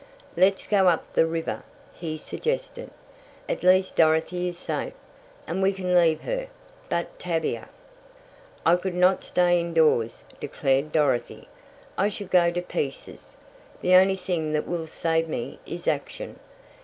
"Let's 0.35 0.65
go 0.65 0.87
up 0.87 1.13
the 1.13 1.27
river," 1.27 1.61
he 1.93 2.17
suggested. 2.17 2.89
"At 3.47 3.61
least 3.61 3.95
Dorothy 3.95 4.47
is 4.47 4.57
safe, 4.57 4.93
and 5.45 5.61
we 5.61 5.71
can 5.73 5.93
leave 5.93 6.21
her, 6.21 6.47
but 6.89 7.19
Tavia" 7.19 7.69
"I 8.65 8.77
could 8.77 8.95
not 8.95 9.23
stay 9.23 9.59
indoors," 9.61 10.23
declared 10.39 10.91
Dorothy. 10.91 11.47
"I 11.99 12.07
should 12.07 12.31
go 12.31 12.49
to 12.49 12.63
pieces! 12.63 13.35
The 13.81 13.93
only 13.93 14.15
thing 14.17 14.53
that 14.53 14.67
will 14.67 14.87
save 14.87 15.29
me 15.29 15.59
is 15.67 15.87
action. 15.87 16.39